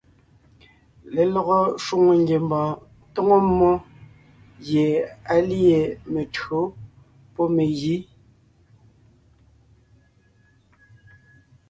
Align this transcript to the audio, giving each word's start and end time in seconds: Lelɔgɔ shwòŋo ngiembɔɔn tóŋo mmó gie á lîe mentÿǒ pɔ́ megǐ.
Lelɔgɔ 1.15 1.57
shwòŋo 1.83 2.11
ngiembɔɔn 2.21 2.71
tóŋo 3.13 3.35
mmó 3.47 3.69
gie 4.65 4.85
á 5.33 5.35
lîe 5.47 5.77
mentÿǒ 6.11 6.59
pɔ́ 7.33 7.47
megǐ. 7.55 7.95